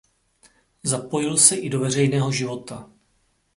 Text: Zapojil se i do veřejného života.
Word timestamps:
Zapojil 0.83 1.37
se 1.37 1.55
i 1.55 1.69
do 1.69 1.79
veřejného 1.79 2.31
života. 2.31 2.89